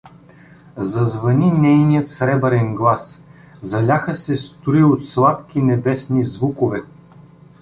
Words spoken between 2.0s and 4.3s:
сребърен глас, заляха